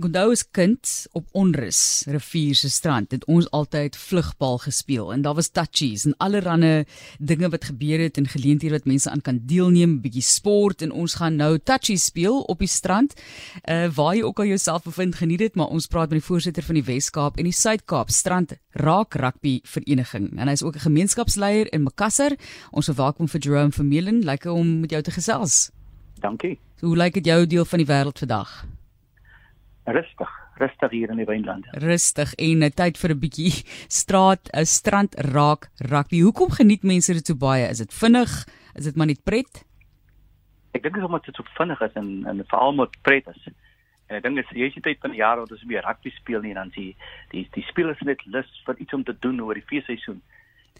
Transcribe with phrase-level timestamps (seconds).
[0.00, 5.34] Gondou is kind op Onrus rivier se strand het ons altyd vlugbal gespeel en daar
[5.36, 6.86] was touchies en allerlei
[7.18, 11.18] dinge wat gebeur het en geleenthede wat mense aan kan deelneem, bietjie sport en ons
[11.20, 13.12] gaan nou touchies speel op die strand.
[13.68, 16.64] Uh waar jy ook al jouself bevind, geniet dit, maar ons praat met die voorsitter
[16.64, 21.72] van die Wes-Kaap en die Suid-Kaap Strand Raak Rugby Vereniging en hy's ook 'n gemeenskapsleier
[21.72, 22.38] in Makassar.
[22.70, 25.70] Ons verwelkom vir Jerome Vermeulen, lekker om met jou te gesels.
[26.20, 26.58] Dankie.
[26.80, 28.69] So, hoe lyk dit jou deel van die wêreld vandag?
[29.92, 30.30] Rustig,
[30.60, 31.68] rustig hier in die Wynlande.
[31.82, 33.52] Rustig en 'n tyd vir 'n bietjie
[34.00, 36.20] straat, 'n strand raak rugby.
[36.20, 37.68] Hoekom geniet mense dit so baie?
[37.68, 38.46] Is dit vinnig?
[38.74, 39.64] Is dit maar net pret?
[40.72, 43.48] Ek dink dit is omdat dit so vinnig is en en veral met pret is.
[44.06, 46.10] En ek dink dit is die eerste tyd van die jaar wat ons weer rugby
[46.10, 46.94] speel nie dan sien
[47.30, 50.20] die die spelers net lus vir iets om te doen oor die feesseisoen.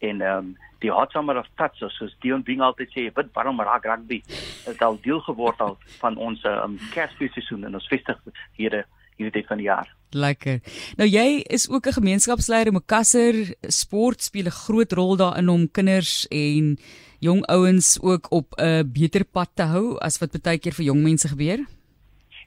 [0.00, 3.60] En ehm um, die hot summer of touch soos Dion Bing altyd sê, "Wat waarom
[3.60, 4.22] raak rugby?"
[4.64, 8.84] Het al deel geword al van ons ehm um, Kersfeesseisoen en ons festighede
[9.20, 9.88] hierdie tyd van die jaar.
[10.10, 10.58] Lekker.
[10.98, 13.34] Nou jy is ook 'n gemeenskapsleier in Makassar.
[13.62, 16.78] Sport speel 'n groot rol daarin om kinders en
[17.20, 21.02] jong ouens ook op 'n beter pad te hou as wat baie keer vir jong
[21.02, 21.60] mense gebeur.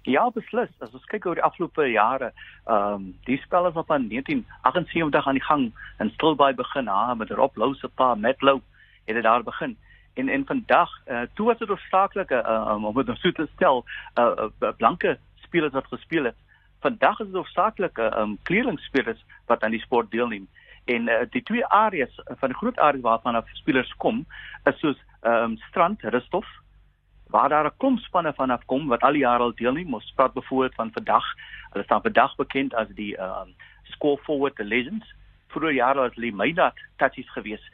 [0.04, 0.70] Ja, beslis.
[0.80, 2.34] As ons kyk oor die afgelope jare,
[2.66, 7.14] ehm um, die spel is op van 1978 aan die gang in Stilbaai begin, ha,
[7.14, 8.62] met Rob Lou se pa, Matt Lou,
[9.06, 9.78] het dit daar begin.
[10.14, 13.32] En en vandag, uh, toe was dit oorspronklik 'n uh, um, om dit nou so
[13.32, 16.36] te stel, 'n uh, uh, blanke spelers wat gespeel het
[16.84, 20.48] vandag is dit hoofsaaklik uh, um, kleurlingspelers wat aan die sport deelneem.
[20.86, 24.25] En uh, die twee areas van die groot areas waarvan af spelers kom,
[24.70, 26.48] is soos um, strand, Rusthof,
[27.34, 29.94] waar daar 'n klomp spanne vanaf kom wat al die jare al deelneem.
[29.94, 31.25] Ons praat byvoorbeeld van vandag,
[31.72, 35.16] hulle staan vandag bekend as die um, score forward the legends.
[35.47, 37.72] Vroeger jare was hulle Meynat touchies geweest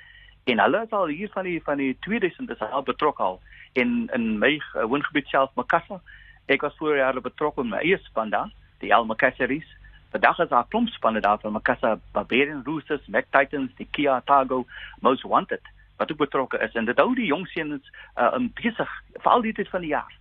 [0.50, 3.42] en hulle is al hier van die van die 2000 is al betrokke al
[3.74, 6.02] in in my uh, woongebied self Makassar.
[6.46, 8.50] Ek was vroeger jare betrokke met my eie span daar
[8.80, 9.68] die El Macassaries.
[10.12, 14.66] Vandag is daar klomp spanne daar van Macassa, Barbarian Roosters, Mac Titans, die Kia Tago,
[15.00, 15.62] Most Wanted
[16.00, 19.52] wat ook betrokke is en dit hou die jong seuns uh, um, besig veral die
[19.54, 20.14] tyd van die jaar.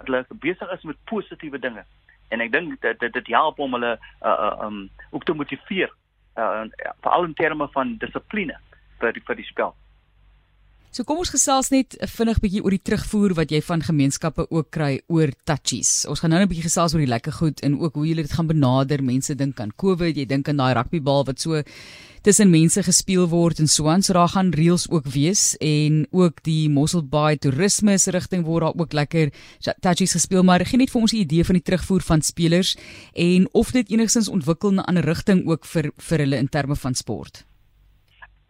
[0.00, 1.84] Dat hulle besig is met positiewe dinge.
[2.34, 5.92] En ek dink dit dit, dit help om hulle uh, uh, um ook te motiveer
[6.34, 6.64] uh,
[7.04, 8.58] veral in terme van dissipline
[8.98, 9.76] vir vir die spel.
[10.90, 14.72] So kom ons gesels net vinnig bietjie oor die terugvoer wat jy van gemeenskappe ook
[14.74, 16.02] kry oor touchies.
[16.10, 18.32] Ons gaan nou 'n bietjie gesels oor die lekker goed en ook hoe jy dit
[18.32, 19.00] gaan benader.
[19.00, 21.62] Mense dink aan COVID, jy dink aan daai rugbybal wat so
[22.22, 24.02] tussen mense gespeel word en so aan.
[24.02, 28.62] So daar gaan reëls ook wees en ook die Mossel Bay toerisme se rigting word
[28.62, 29.30] daar ook lekker
[29.80, 32.76] touchies gespeel, maar gee net vir ons 'n idee van die terugvoer van spelers
[33.14, 36.74] en of dit enigstens ontwikkel na 'n ander rigting ook vir vir hulle in terme
[36.74, 37.49] van sport.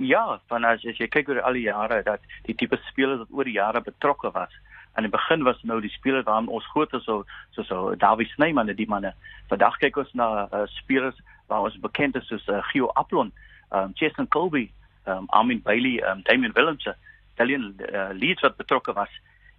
[0.00, 3.34] Ja, van as, as jy kyk oor al die jare dat die tipe spelers wat
[3.36, 4.54] oor die jare betrokke was.
[4.96, 8.28] Aan die begin was nou die spelers waarmee ons groot is so so so Dawie
[8.32, 9.12] Snyman en die manne.
[9.52, 11.20] Vandag kyk ons na uh, spelers
[11.52, 13.28] waar ons bekend is soos uh, Gio Aplon,
[13.76, 14.70] um Jason Colby,
[15.04, 16.88] um Armin Bailey, um Damian Willems,
[17.36, 19.12] Dalian uh, Leeds wat betrokke was.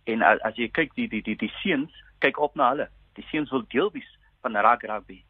[0.10, 1.94] En uh, as jy kyk die die die die seuns,
[2.26, 2.90] kyk op na hulle.
[3.14, 4.10] Die seuns wil deel wees
[4.42, 5.22] van rugby.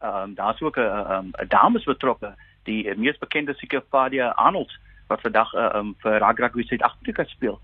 [0.00, 2.32] Ehm um, daar's ook 'n 'n dames betrokke
[2.66, 4.72] die mees bekende seker Fadia Arnold
[5.08, 7.60] wat vandag uh, um, vir Rugby Suid-Afrika speel.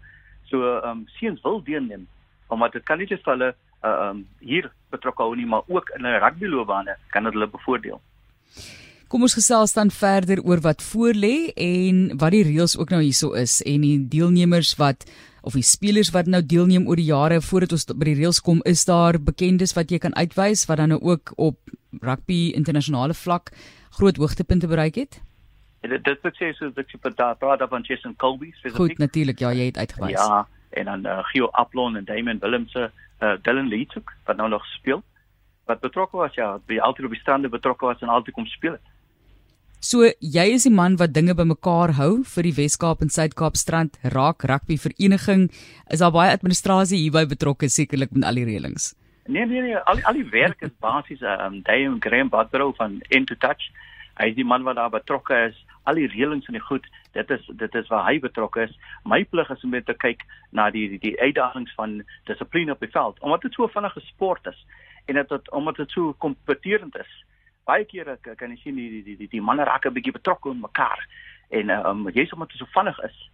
[0.51, 2.07] So ehm um, seuns wil deelneem
[2.53, 3.51] omdat dit kan nie net vir hulle
[3.83, 8.01] uh, um, hier betrokke hou nie, maar ook in 'n rugbyloopbane kan dit hulle bevoordeel.
[9.09, 13.33] Kom ons gesels dan verder oor wat voorlê en wat die reëls ook nou hierso
[13.33, 15.05] is en die deelnemers wat
[15.43, 18.63] of die spelers wat nou deelneem oor die jare voordat ons by die reëls kom,
[18.65, 21.59] is daar bekendes wat jy kan uitwys wat dan nou ook op
[22.01, 23.51] rugby internasionale vlak
[23.99, 25.21] groot hoogtepunte bereik het?
[25.83, 28.77] Dit dit wat sê so dat jy praat praat van Jason Colby spesifiek.
[28.77, 30.15] Goed, natuurlik, ja, jy het uitgewys.
[30.15, 34.67] Ja, en dan uh, Gio Aplon en Damon Willemse, uh, Dylan Leetuk wat nou nog
[34.79, 35.03] speel.
[35.67, 38.79] Wat betrokke was ja, by altyd op die strande betrokke was en altyd kom speel
[38.79, 38.93] het.
[39.83, 43.97] So jy is die man wat dinge bymekaar hou vir die Wes-Kaap en Suid-Kaap strand
[44.15, 45.49] raak rugby vereniging.
[45.91, 48.93] Is daar baie administrasie hierby betrokke sekerlik met al die reëlings?
[49.27, 53.01] Nee nee nee, al al die werk is basies ehm um, Dave Graham Butler van
[53.11, 53.71] Into Touch.
[54.21, 55.59] Hy is die man wat daar betrokke is.
[55.89, 56.87] Al die reëlings en die goed,
[57.17, 58.77] dit is dit is waar hy betrokke is.
[59.09, 62.81] My plig is om net te kyk na die die, die uitdagings van dissipline op
[62.81, 63.19] die veld.
[63.21, 64.67] Omdat dit so vinnige sport is
[65.11, 67.13] en dit het, omdat dit so kompeterend is.
[67.67, 70.51] Baie kere kan jy sien die die die die, die manne raak 'n bietjie betrokke
[70.51, 71.07] in mekaar
[71.51, 73.31] en um, jy's omdat dit so vinnig is.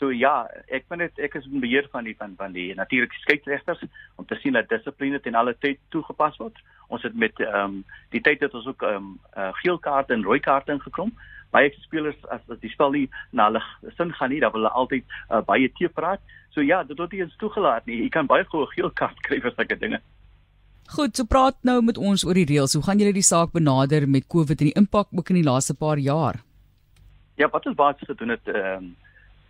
[0.00, 3.18] So ja, ek ben dit ek is in beheer van die van van die natuurlike
[3.20, 3.82] skeieregters
[4.16, 6.56] om te sien dat dissipline ten alle tyd toegepas word.
[6.88, 7.74] Ons het met ehm um,
[8.14, 11.12] die tyd het ons ook ehm um, uh, geel kaarte en rooi kaarte ingekom.
[11.52, 13.60] Baie spelers as as die spel nie na hulle
[13.98, 16.24] sin gaan nie, dan wil hulle altyd uh, baie te praat.
[16.56, 18.00] So ja, dit word nie eens toegelaat nie.
[18.06, 20.00] Jy kan baie gou 'n geel kaart kry vir sulke dinge.
[20.96, 22.72] Goed, so praat nou met ons oor die reëls.
[22.74, 25.74] Hoe gaan julle die saak benader met COVID en die impak ook in die laaste
[25.74, 26.40] paar jaar?
[27.36, 28.96] Ja, wat ons basies gedoen het, ehm um,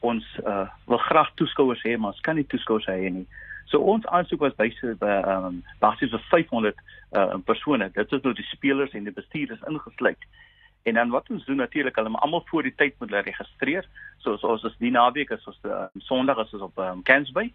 [0.00, 3.26] ons uh, wil graag toeskouers hê, maar ons kan nie toeskouers hê nie.
[3.70, 6.79] So ons aansoek was basies by ehm um, basies vir 500
[7.12, 7.91] uh, persone.
[7.94, 10.25] Dit is nou die spelers en die bestuurders ingesluit.
[10.88, 13.87] En dan wat ons doen natuurlik, hulle moet almal voor die tyd moet hulle registreer.
[14.25, 17.50] So as ons as die naweek is ons uh, Sondag as ons op um, Kansby.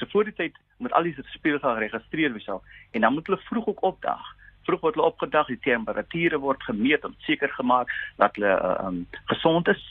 [0.00, 3.28] So voor die tyd moet al die spelers al geregistreer wees al en dan moet
[3.28, 4.34] hulle vroeg ook opdaag.
[4.66, 9.04] Vroeg word hulle opgedag, die temperature word gemeet om seker gemaak dat hulle uh, um,
[9.30, 9.84] gesond is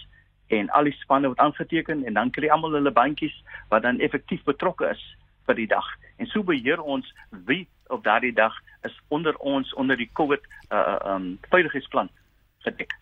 [0.50, 3.36] en al die spanne word aangeteken en dan kry almal hulle bandjies
[3.70, 5.02] wat dan effektief betrokke is
[5.50, 5.86] vir die dag.
[6.18, 7.06] En so beheer ons
[7.50, 8.54] wie op daardie dag
[8.88, 12.10] is onder ons onder die COVID uh, um, veiligheidsplan
[12.66, 12.94] gedek.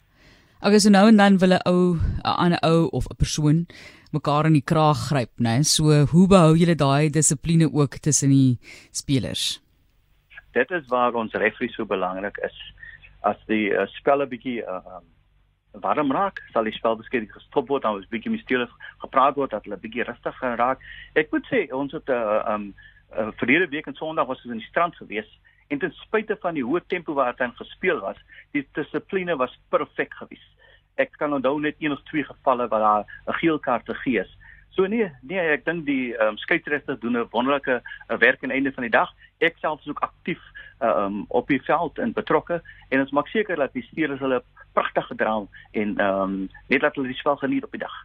[0.57, 3.67] Okay, so nou en dan wil 'n ou 'n ander ou of 'n persoon
[4.11, 5.63] mekaar in die kraag gryp, né?
[5.63, 8.57] So hoe behou julle daai dissipline ook tussen die
[8.91, 9.61] spelers?
[10.51, 12.57] Dit is waar ons referee so belangrik is.
[13.21, 15.05] As die uh, spelle bietjie uh, um,
[15.81, 19.63] warm raak, sal die spel beskikbaar gestop word, dan is bietjie mysterieus gepraat word dat
[19.63, 20.79] hulle bietjie rustig gaan raak.
[21.15, 22.73] Ek moet sê ons het 'n uh, um
[23.17, 25.29] uh, verlede week en Sondag was ons in die strand gewees
[25.67, 28.17] en ten spyte van die hoë tempo wat dan gespeel was,
[28.51, 30.45] die dissipline was perfek gewees.
[30.95, 34.37] Ek kan onthou net een of twee gevalle waar daar 'n geel kaart gegee is.
[34.77, 38.51] So nee, nee, ek dink die ehm um, skeieregters doen 'n wonderlike uh, werk aan
[38.53, 39.09] die einde van die dag.
[39.41, 40.41] Ek self is ook aktief
[40.79, 44.43] ehm um, op die veld en betrokke en ons maak seker dat die spelers hulle
[44.77, 45.41] pragtig gedra
[45.71, 46.37] en ehm um,
[46.69, 47.97] net dat hulle die spel geniet op die dag.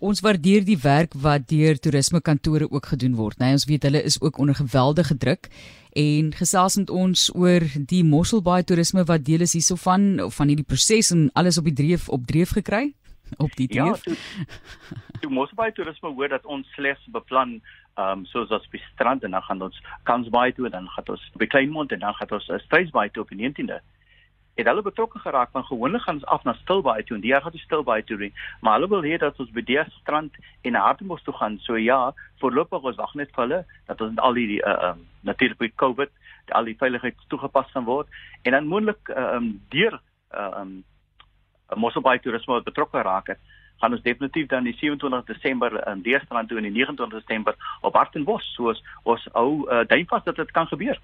[0.00, 3.38] Ons waardeer die werk wat deur toerisme kantore ook gedoen word.
[3.38, 5.52] Nee, ons weet hulle is ook onder geweldige druk
[5.92, 10.70] en gesels met ons oor die Mosselbaai toerisme wat deel is hierso van van hierdie
[10.72, 12.94] proses en alles op die dreef op dreef gekry
[13.36, 14.02] op die Ja, dreef.
[14.02, 14.16] toe,
[15.20, 17.60] toe Mosselbaai toerisme hoor dat ons slegs beplan
[17.94, 21.12] ehm um, soos as by strand en dan gaan ons Kansbaai toe en dan gaan
[21.14, 23.78] ons by Kleinmond en dan gaan ons uh, Strysbaai toe op die 19de.
[24.54, 27.42] Het hulle betrokke geraak van gewoonlik gaan ons af na Stilbaai toe en die jaar
[27.42, 30.74] gaan ons Stilbaai toe doen, maar hulle wil hê dat ons by die strand en
[30.74, 31.58] Hartbeespoort toe gaan.
[31.66, 35.06] So ja, voorlopig ons wag net vir hulle dat ons al die ehm uh, um,
[35.24, 36.10] natuurlik met COVID
[36.52, 38.08] al die veiligheid toegepas gaan word
[38.42, 40.00] en dan moontlik ehm um, deur
[40.30, 40.74] ehm um,
[41.74, 43.38] Mosselbaai toerisme wat betrokke raak het
[43.80, 47.94] gaan ons definitief dan die 27 Desember in Deerstrand toe en die 29 Desember op
[47.94, 51.00] Hartenbos soos ons ou uh, duimvas dat dit kan gebeur.